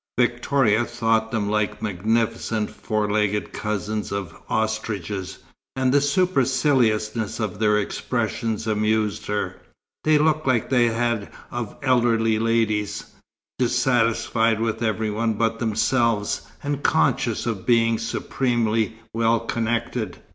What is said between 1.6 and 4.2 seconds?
magnificent, four legged cousins